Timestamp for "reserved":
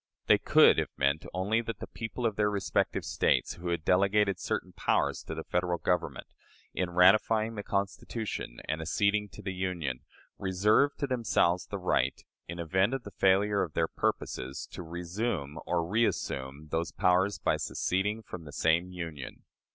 10.39-10.97